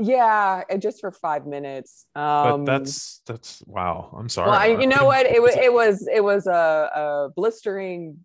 [0.00, 2.06] Yeah, just for five minutes.
[2.14, 4.14] Um, but that's that's wow.
[4.16, 4.50] I'm sorry.
[4.50, 5.26] Well, I, you know what?
[5.26, 6.52] It was it was it was a,
[6.94, 8.18] a blistering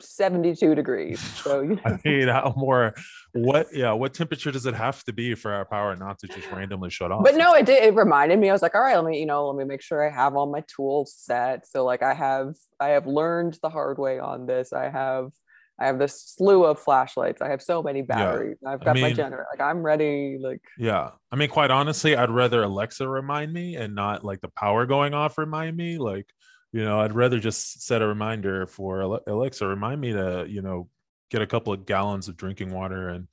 [0.00, 1.20] 72 degrees.
[1.20, 1.80] So you know.
[1.84, 2.94] I mean, how more
[3.32, 6.50] what yeah, what temperature does it have to be for our power not to just
[6.50, 7.24] randomly shut off?
[7.24, 8.48] But no, it did it reminded me.
[8.48, 10.36] I was like, all right, let me, you know, let me make sure I have
[10.36, 11.66] all my tools set.
[11.66, 14.72] So like I have I have learned the hard way on this.
[14.72, 15.30] I have
[15.78, 17.42] I have this slew of flashlights.
[17.42, 18.56] I have so many batteries.
[18.62, 18.70] Yeah.
[18.70, 19.46] I've got I mean, my generator.
[19.52, 20.38] Like I'm ready.
[20.40, 21.10] Like yeah.
[21.30, 25.12] I mean, quite honestly, I'd rather Alexa remind me and not like the power going
[25.12, 25.98] off remind me.
[25.98, 26.26] Like
[26.72, 30.88] you know i'd rather just set a reminder for alexa remind me to you know
[31.30, 33.28] get a couple of gallons of drinking water and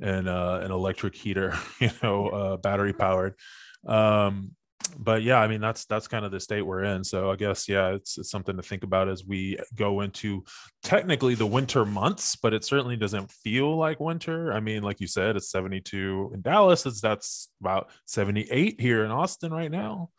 [0.00, 3.34] and uh, an electric heater, you know, uh, battery powered.
[3.86, 4.54] Um,
[4.96, 7.04] but yeah, I mean that's that's kind of the state we're in.
[7.04, 10.44] So I guess yeah, it's, it's something to think about as we go into
[10.82, 14.52] technically the winter months, but it certainly doesn't feel like winter.
[14.52, 16.86] I mean, like you said, it's 72 in Dallas.
[16.86, 20.10] It's that's about 78 here in Austin right now.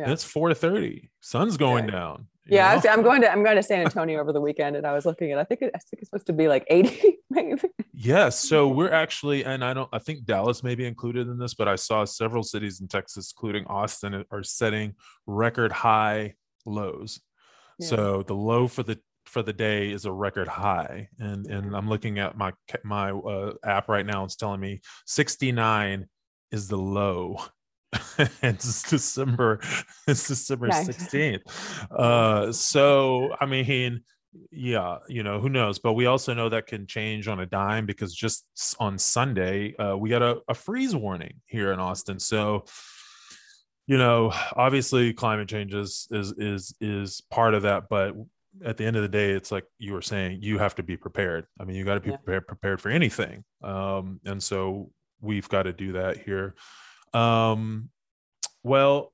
[0.00, 0.12] Yeah.
[0.12, 1.10] It's 4:30.
[1.20, 1.90] Sun's going yeah.
[1.90, 2.26] down.
[2.46, 5.06] Yeah, I'm going to I'm going to San Antonio over the weekend, and I was
[5.06, 7.60] looking at I think it, I think it's supposed to be like 80 maybe.
[7.92, 11.54] Yes, so we're actually, and I don't, I think Dallas may be included in this,
[11.54, 14.94] but I saw several cities in Texas, including Austin, are setting
[15.26, 16.34] record high
[16.64, 17.20] lows.
[17.78, 17.86] Yeah.
[17.88, 21.88] So the low for the for the day is a record high, and and I'm
[21.88, 24.24] looking at my my uh, app right now.
[24.24, 26.08] It's telling me 69
[26.50, 27.38] is the low
[28.42, 29.60] it's December,
[30.06, 30.88] it's December nice.
[30.88, 31.40] 16th.
[31.90, 34.02] Uh, so I mean,
[34.52, 35.78] yeah, you know, who knows?
[35.78, 38.46] But we also know that can change on a dime because just
[38.78, 42.18] on Sunday, uh, we got a, a freeze warning here in Austin.
[42.20, 42.64] So,
[43.86, 48.14] you know, obviously climate change is is is is part of that, but
[48.64, 50.96] at the end of the day, it's like you were saying, you have to be
[50.96, 51.46] prepared.
[51.60, 52.16] I mean, you got to be yeah.
[52.16, 53.44] prepared, prepared for anything.
[53.62, 56.54] Um, and so we've got to do that here.
[57.12, 57.90] Um,
[58.62, 59.12] well,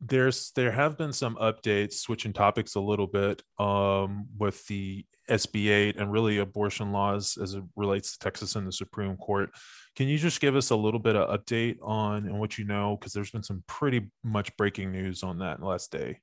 [0.00, 6.00] there's there have been some updates, switching topics a little bit, um, with the SB8
[6.00, 9.50] and really abortion laws as it relates to Texas and the Supreme Court.
[9.96, 12.96] Can you just give us a little bit of update on and what you know?
[12.98, 16.20] Because there's been some pretty much breaking news on that last day.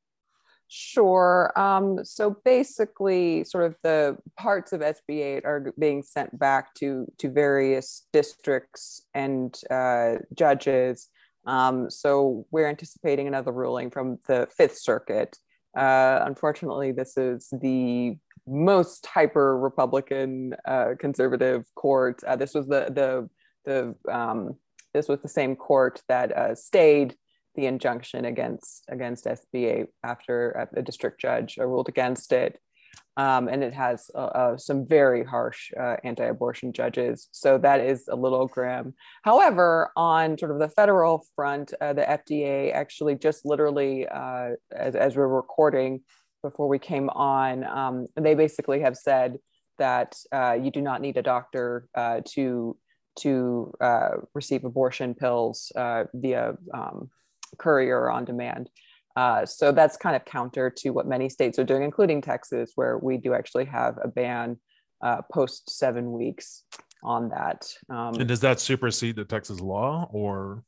[0.78, 1.58] Sure.
[1.58, 7.30] Um, so basically, sort of the parts of SB8 are being sent back to to
[7.30, 11.08] various districts and uh, judges.
[11.46, 15.38] Um, so we're anticipating another ruling from the Fifth Circuit.
[15.78, 22.22] Uh, unfortunately, this is the most hyper Republican uh, conservative court.
[22.26, 23.30] Uh, this was the the
[23.64, 24.58] the um,
[24.94, 27.16] this was the same court that uh, stayed
[27.56, 32.60] the injunction against against SB8 after a district judge ruled against it.
[33.18, 37.30] Um, and it has uh, uh, some very harsh uh, anti-abortion judges.
[37.32, 38.94] So that is a little grim.
[39.24, 44.96] However, on sort of the federal front, uh, the FDA actually just literally, uh, as,
[44.96, 46.02] as, we're recording
[46.44, 49.38] before we came on, um, they basically have said
[49.78, 51.88] that uh, you do not need a doctor
[52.26, 52.78] to
[53.18, 53.74] to
[54.34, 55.72] receive abortion pills
[56.14, 57.10] via um,
[57.58, 58.70] courier on demand.
[59.16, 62.98] Uh, so that's kind of counter to what many states are doing, including Texas, where
[62.98, 64.58] we do actually have a ban
[65.02, 66.64] uh, post seven weeks
[67.02, 67.66] on that.
[67.90, 70.64] Um, and does that supersede the Texas law or?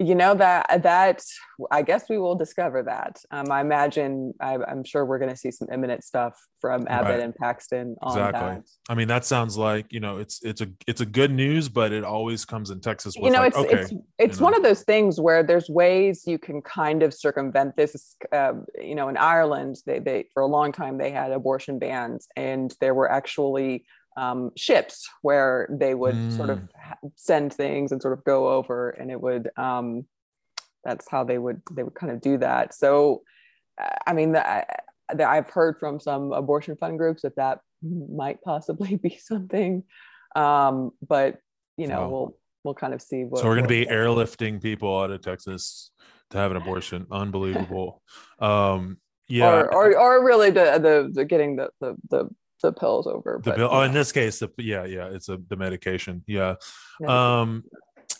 [0.00, 1.22] You know that that
[1.70, 5.36] i guess we will discover that um, i imagine I, am sure we're going to
[5.36, 7.20] see some imminent stuff from abbott right.
[7.20, 8.64] and paxton on exactly that.
[8.88, 11.92] i mean that sounds like you know it's it's a it's a good news but
[11.92, 14.44] it always comes in texas you know like, it's okay, it's, it's know.
[14.44, 18.94] one of those things where there's ways you can kind of circumvent this uh, you
[18.94, 22.94] know in ireland they, they for a long time they had abortion bans and there
[22.94, 23.84] were actually
[24.16, 26.36] um, ships where they would mm.
[26.36, 26.68] sort of mm.
[27.16, 30.04] send things and sort of go over and it would um,
[30.84, 32.74] that's how they would they would kind of do that.
[32.74, 33.22] So
[33.80, 34.66] uh, i mean the,
[35.14, 39.84] the, i've heard from some abortion fund groups that that might possibly be something
[40.36, 41.38] um, but
[41.76, 45.00] you know we'll we'll kind of see what so we're going to be airlifting people
[45.00, 45.90] out of texas
[46.30, 47.06] to have an abortion.
[47.12, 48.02] Unbelievable.
[48.38, 49.46] Um yeah.
[49.46, 52.28] Or, or, or really the, the, the getting the, the the
[52.60, 53.40] the pills over.
[53.42, 53.68] The pill.
[53.70, 56.22] Oh, in this case, the yeah, yeah, it's a the medication.
[56.26, 56.56] Yeah.
[57.00, 57.40] yeah.
[57.40, 57.64] Um,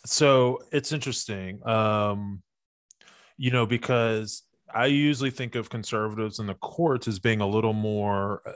[0.05, 1.67] so it's interesting.
[1.67, 2.43] Um,
[3.37, 7.73] you know, because I usually think of conservatives in the courts as being a little
[7.73, 8.53] more uh,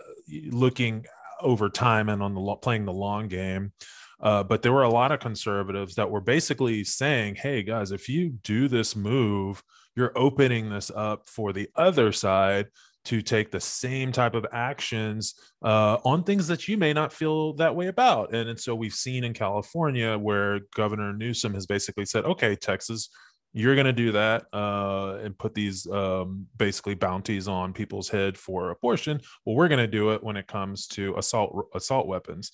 [0.51, 1.07] looking
[1.41, 3.73] over time and on the playing the long game.
[4.21, 8.09] Uh, but there were a lot of conservatives that were basically saying, "Hey guys, if
[8.09, 9.63] you do this move,
[9.97, 12.69] you're opening this up for the other side
[13.05, 17.53] to take the same type of actions uh, on things that you may not feel
[17.55, 18.35] that way about.
[18.35, 23.11] And, and so we've seen in California where Governor Newsom has basically said, okay, Texas,
[23.53, 28.37] you're going to do that uh, and put these um, basically bounties on people's head
[28.37, 29.21] for abortion.
[29.45, 32.51] Well, we're going to do it when it comes to assault assault weapons.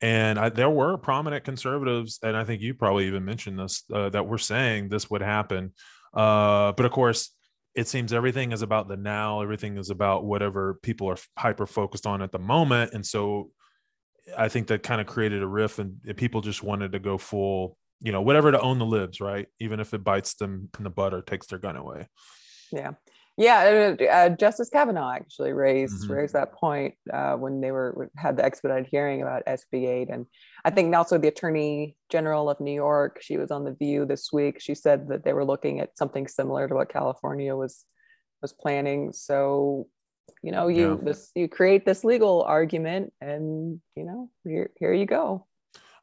[0.00, 4.10] And I, there were prominent conservatives, and I think you probably even mentioned this, uh,
[4.10, 5.72] that were saying this would happen.
[6.14, 7.30] Uh, but of course,
[7.76, 12.06] it seems everything is about the now everything is about whatever people are hyper focused
[12.06, 13.50] on at the moment and so
[14.36, 17.76] i think that kind of created a riff and people just wanted to go full
[18.00, 19.46] you know whatever to own the libs right?
[19.60, 22.08] Even if it bites them in the butt or takes their gun away.
[22.72, 22.92] Yeah
[23.38, 26.12] Yeah, uh, Justice Kavanaugh actually raised mm-hmm.
[26.12, 30.26] raised that point uh, when they were had the expedited hearing about SB 8, and
[30.64, 33.18] I think also the Attorney General of New York.
[33.20, 34.60] She was on the View this week.
[34.60, 37.84] She said that they were looking at something similar to what California was
[38.40, 39.12] was planning.
[39.12, 39.86] So,
[40.42, 41.04] you know, you yeah.
[41.04, 45.46] this you create this legal argument, and you know, here here you go.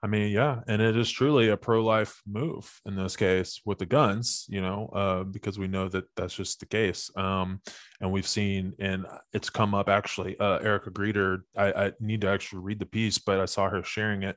[0.04, 3.86] I mean, yeah, and it is truly a pro-life move in this case with the
[3.86, 7.10] guns, you know, uh, because we know that that's just the case.
[7.16, 7.62] Um,
[8.02, 10.38] and we've seen, and it's come up actually.
[10.38, 13.82] Uh, Erica Grieder, I, I, need to actually read the piece, but I saw her
[13.82, 14.36] sharing it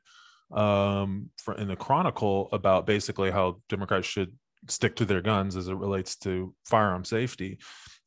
[0.53, 4.31] um, for, in the Chronicle about basically how Democrats should
[4.69, 7.57] stick to their guns as it relates to firearm safety.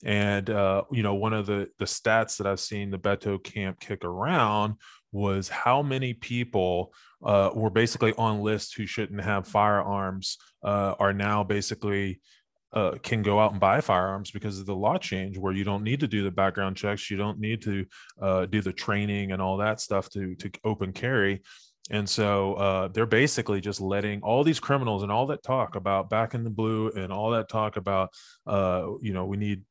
[0.03, 3.81] And uh, you know, one of the the stats that I've seen the Beto camp
[3.81, 4.77] kick around
[5.13, 6.95] was how many people
[7.25, 12.21] uh, were basically on lists who shouldn't have firearms uh, are now basically
[12.73, 15.83] uh, can go out and buy firearms because of the law change where you don't
[15.83, 17.85] need to do the background checks you don't need to
[18.23, 21.43] uh, do the training and all that stuff to to open carry.
[21.91, 26.09] And so uh, they're basically just letting all these criminals and all that talk about
[26.09, 28.11] back in the blue and all that talk about
[28.47, 29.63] uh, you know we need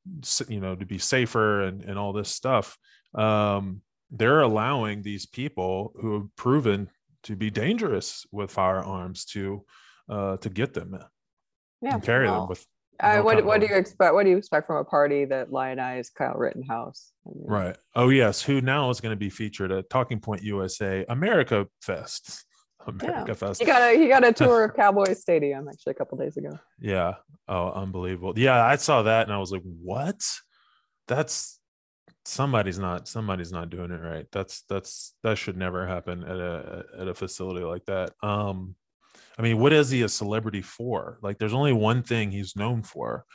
[0.50, 2.78] you know to be safer and, and all this stuff.
[3.16, 3.82] Um,
[4.12, 6.90] they're allowing these people who have proven
[7.24, 9.66] to be dangerous with firearms to
[10.10, 10.98] uh, to get them
[11.82, 12.66] yeah, and carry well, them with.
[13.02, 14.14] Uh, what what do you expect?
[14.14, 17.12] What do you expect from a party that lionized Kyle Rittenhouse?
[17.26, 17.78] I mean, right.
[17.96, 18.42] Oh yes.
[18.42, 22.46] Who now is going to be featured at Turning Point USA America Fest?
[22.88, 23.34] America yeah.
[23.34, 23.60] Fest.
[23.60, 26.60] He got a he got a tour of Cowboys Stadium actually a couple days ago.
[26.80, 27.16] Yeah.
[27.48, 28.34] Oh, unbelievable.
[28.38, 30.22] Yeah, I saw that and I was like, what?
[31.08, 31.59] That's
[32.30, 34.28] somebody's not somebody's not doing it right.
[34.32, 38.12] That's that's that should never happen at a at a facility like that.
[38.22, 38.76] Um
[39.38, 41.18] i mean what is he a celebrity for?
[41.22, 43.26] Like there's only one thing he's known for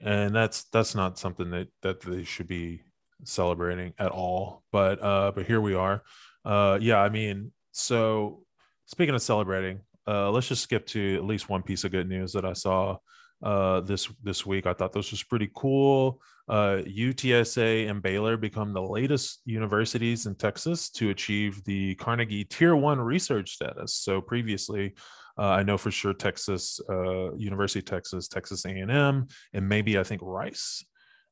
[0.00, 2.82] and that's that's not something that that they should be
[3.24, 4.62] celebrating at all.
[4.72, 6.02] But uh but here we are.
[6.44, 8.44] Uh yeah i mean so
[8.86, 12.32] speaking of celebrating uh let's just skip to at least one piece of good news
[12.32, 12.96] that i saw
[13.42, 14.66] uh, this this week.
[14.66, 16.20] I thought this was pretty cool.
[16.48, 22.74] Uh, UTSA and Baylor become the latest universities in Texas to achieve the Carnegie Tier
[22.74, 23.94] One research status.
[23.94, 24.94] So previously,
[25.38, 30.02] uh, I know for sure Texas, uh, University of Texas, Texas A&M, and maybe I
[30.02, 30.84] think Rice.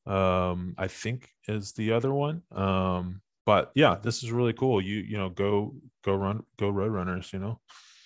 [0.06, 2.42] Um, I think is the other one.
[2.52, 4.80] Um, but yeah, this is really cool.
[4.80, 7.32] You you know go go run go road runners.
[7.32, 7.60] You know.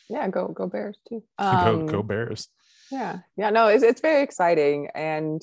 [0.08, 1.22] Yeah, go go Bears too.
[1.38, 2.48] Um, go go Bears
[2.90, 3.18] yeah.
[3.36, 4.88] Yeah no it's, it's very exciting.
[4.94, 5.42] And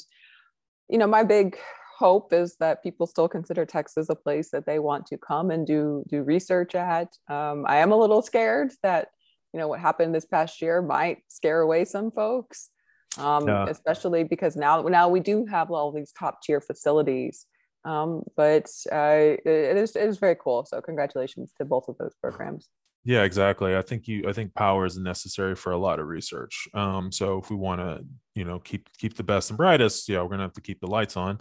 [0.89, 1.57] you know my big
[1.97, 5.65] hope is that people still consider texas a place that they want to come and
[5.65, 7.09] do do research at.
[7.27, 9.09] Um, i am a little scared that
[9.53, 12.69] you know what happened this past year might scare away some folks
[13.17, 13.65] um, yeah.
[13.67, 17.45] especially because now now we do have all these top tier facilities.
[17.85, 20.65] Um, but uh, it, it is it is very cool.
[20.65, 22.69] So congratulations to both of those programs
[23.07, 23.73] yeah, exactly.
[23.73, 26.67] I think you I think power is necessary for a lot of research.
[26.73, 28.03] Um, so if we want to,
[28.35, 30.87] you know, keep keep the best and brightest, yeah, we're gonna have to keep the
[30.87, 31.39] lights on.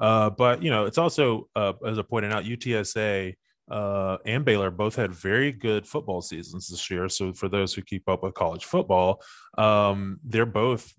[0.00, 3.34] Uh, but you know, it's also uh, as I pointed out, UTSA
[3.70, 7.08] uh, and Baylor both had very good football seasons this year.
[7.08, 9.22] So for those who keep up with college football,
[9.56, 10.94] um, they're both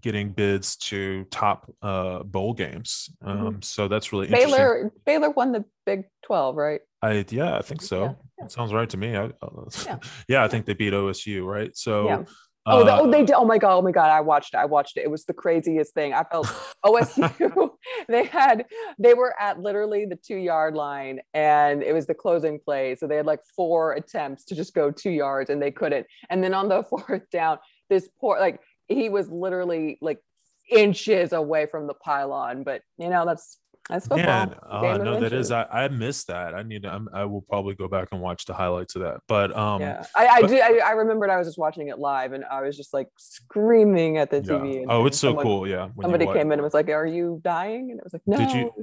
[0.00, 3.10] getting bids to top uh, bowl games.
[3.22, 3.30] Mm-hmm.
[3.30, 3.60] Um, mm-hmm.
[3.62, 4.92] So that's really Baylor.
[5.06, 6.80] Baylor won the Big Twelve, right?
[7.02, 8.02] I yeah, I think so.
[8.02, 8.46] Yeah, yeah.
[8.48, 9.16] sounds right to me.
[9.16, 9.48] I, uh,
[9.86, 9.98] yeah.
[10.28, 11.76] yeah, I think they beat OSU, right?
[11.76, 12.06] So.
[12.06, 12.24] Yeah.
[12.66, 13.32] Oh, the, oh, uh, they did.
[13.32, 13.78] Oh my god!
[13.78, 14.10] Oh my god!
[14.10, 14.58] I watched it.
[14.58, 15.04] I watched it.
[15.04, 16.12] It was the craziest thing.
[16.12, 16.46] I felt
[16.84, 17.70] OSU.
[18.08, 18.66] they had.
[18.98, 22.94] They were at literally the two yard line, and it was the closing play.
[22.96, 26.06] So they had like four attempts to just go two yards, and they couldn't.
[26.28, 30.20] And then on the fourth down, this poor like he was literally like
[30.70, 32.62] inches away from the pylon.
[32.62, 33.58] But you know that's
[33.90, 34.46] that's football.
[34.46, 35.50] Man, uh, no, that is.
[35.50, 36.54] I, I missed that.
[36.54, 36.82] I need.
[36.82, 39.20] To, i will probably go back and watch the highlights of that.
[39.28, 40.58] But um, yeah, I, I but, do.
[40.58, 44.18] I, I, remembered I was just watching it live, and I was just like screaming
[44.18, 44.40] at the.
[44.40, 44.82] TV.
[44.82, 45.66] And, oh, it's so cool.
[45.68, 45.88] Yeah.
[46.00, 48.52] Somebody came in and was like, "Are you dying?" And it was like, "No." Did
[48.52, 48.72] you?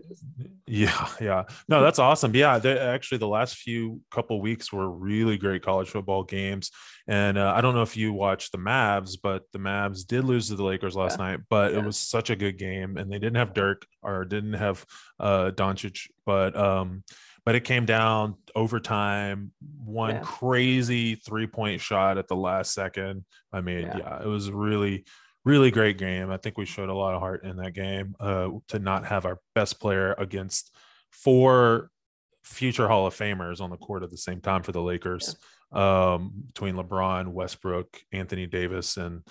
[0.70, 1.44] Yeah, yeah.
[1.70, 2.36] No, that's awesome.
[2.36, 6.72] Yeah, actually, the last few couple weeks were really great college football games.
[7.08, 10.50] And uh, I don't know if you watched the Mavs, but the Mavs did lose
[10.50, 11.26] to the Lakers last yeah.
[11.26, 11.40] night.
[11.50, 11.80] But yeah.
[11.80, 14.86] it was such a good game, and they didn't have Dirk or didn't have
[15.20, 17.04] uh, Doncic, but um,
[17.46, 19.52] but it came down overtime.
[19.86, 20.22] One yeah.
[20.22, 23.24] crazy three point shot at the last second.
[23.54, 25.06] I mean, yeah, it was really
[25.46, 26.30] really great game.
[26.30, 29.26] I think we showed a lot of heart in that game uh, to not have
[29.26, 30.76] our best player against
[31.14, 31.90] four
[32.44, 35.38] future Hall of Famers on the court at the same time for the Lakers
[35.72, 39.24] um, between LeBron, Westbrook, Anthony Davis, and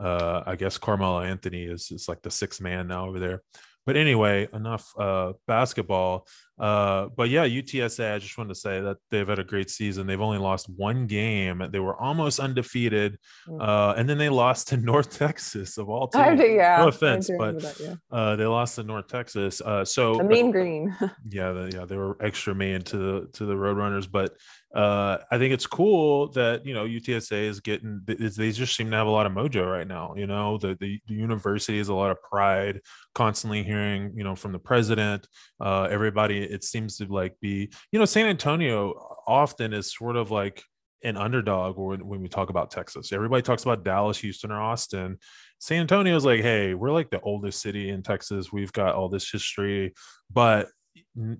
[0.00, 3.42] uh, I guess Carmelo Anthony is is like the sixth man now over there.
[3.86, 6.26] but anyway, enough uh, basketball.
[6.58, 8.14] Uh, but yeah, UTSA.
[8.14, 10.06] I just wanted to say that they've had a great season.
[10.06, 11.66] They've only lost one game.
[11.70, 13.60] They were almost undefeated, mm.
[13.60, 16.40] uh, and then they lost to North Texas of all teams.
[16.40, 17.94] yeah, no offense, but that, yeah.
[18.10, 19.60] uh, they lost to North Texas.
[19.60, 20.96] Uh, so the mean green.
[21.28, 24.36] yeah, the, yeah, they were extra mean to the to the Roadrunners, but
[24.74, 28.00] uh, I think it's cool that you know UTSA is getting.
[28.06, 30.14] They just seem to have a lot of mojo right now.
[30.16, 32.80] You know, the the, the university has a lot of pride.
[33.14, 35.28] Constantly hearing, you know, from the president,
[35.60, 36.43] uh, everybody.
[36.50, 38.94] It seems to like be, you know, San Antonio
[39.26, 40.62] often is sort of like
[41.02, 43.12] an underdog when, when we talk about Texas.
[43.12, 45.18] Everybody talks about Dallas, Houston, or Austin.
[45.58, 48.52] San Antonio is like, hey, we're like the oldest city in Texas.
[48.52, 49.92] We've got all this history,
[50.30, 50.68] but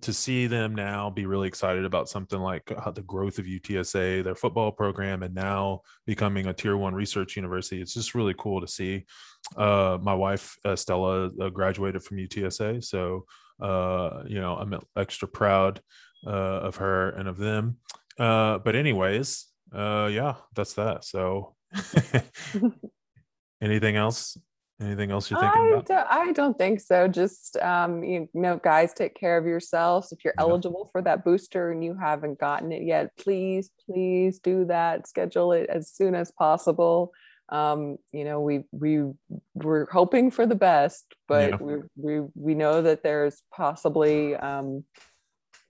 [0.00, 4.22] to see them now be really excited about something like uh, the growth of UTSA,
[4.22, 7.80] their football program, and now becoming a tier one research university.
[7.80, 9.04] It's just really cool to see.
[9.56, 12.84] Uh, my wife, uh, Stella, uh, graduated from UTSA.
[12.84, 13.26] So,
[13.60, 15.80] uh, you know, I'm extra proud
[16.26, 17.78] uh, of her and of them.
[18.18, 21.04] Uh, but, anyways, uh, yeah, that's that.
[21.04, 21.54] So,
[23.60, 24.36] anything else
[24.80, 25.86] Anything else you're thinking I about?
[25.86, 27.06] Don't, I don't think so.
[27.06, 30.10] Just um, you know, guys, take care of yourselves.
[30.10, 30.42] If you're yeah.
[30.42, 35.06] eligible for that booster and you haven't gotten it yet, please, please do that.
[35.06, 37.12] Schedule it as soon as possible.
[37.50, 39.04] Um, you know, we we
[39.54, 41.56] we're hoping for the best, but yeah.
[41.56, 44.84] we we we know that there's possibly um,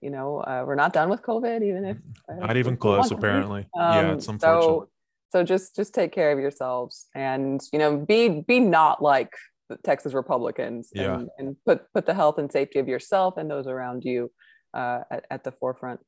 [0.01, 1.97] you know, uh, we're not done with COVID, even if
[2.29, 3.67] not even close, apparently.
[3.77, 4.61] Um, yeah, it's unfortunate.
[4.61, 4.89] So,
[5.35, 9.31] so just just take care of yourselves and you know be be not like
[9.67, 11.15] the texas republicans yeah.
[11.15, 14.31] and, and put put the health and safety of yourself and those around you
[14.73, 15.99] uh, at, at the forefront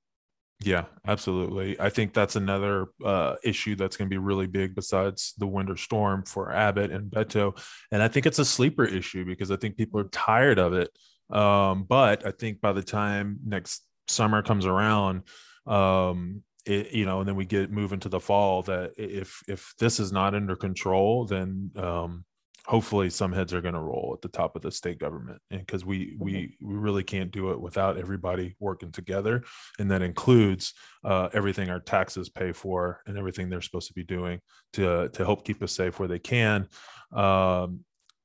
[0.59, 1.79] yeah, absolutely.
[1.79, 5.77] I think that's another uh, issue that's going to be really big besides the winter
[5.77, 7.57] storm for Abbott and Beto.
[7.91, 10.89] And I think it's a sleeper issue because I think people are tired of it.
[11.29, 15.23] Um, but I think by the time next summer comes around,
[15.67, 19.73] um, it, you know, and then we get move into the fall that if if
[19.79, 22.25] this is not under control, then um,
[22.67, 25.85] hopefully some heads are going to roll at the top of the state government because
[25.85, 26.23] we mm-hmm.
[26.23, 29.43] we we really can't do it without everybody working together
[29.79, 34.03] and that includes uh, everything our taxes pay for and everything they're supposed to be
[34.03, 34.39] doing
[34.73, 36.67] to to help keep us safe where they can
[37.13, 37.79] um,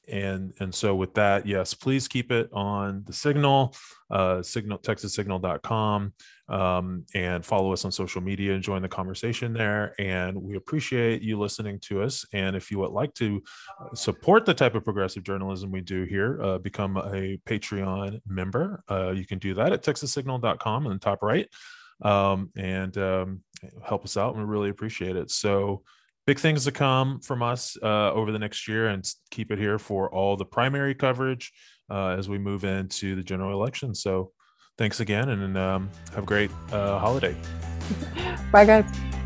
[0.08, 3.74] and and so with that yes please keep it on the signal
[4.10, 6.12] uh signal texassignal.com
[6.52, 9.94] um, and follow us on social media and join the conversation there.
[9.98, 12.26] And we appreciate you listening to us.
[12.34, 13.42] And if you would like to
[13.80, 18.82] uh, support the type of progressive journalism we do here uh, become a patreon member
[18.90, 21.48] uh, you can do that at texassignal.com in the top right.
[22.02, 23.40] Um, and um,
[23.82, 25.30] help us out and we really appreciate it.
[25.30, 25.82] So
[26.32, 29.78] big things to come from us uh, over the next year and keep it here
[29.78, 31.52] for all the primary coverage
[31.90, 33.94] uh, as we move into the general election.
[33.94, 34.32] So
[34.78, 37.36] thanks again and um, have a great uh, holiday.
[38.50, 39.20] Bye, guys.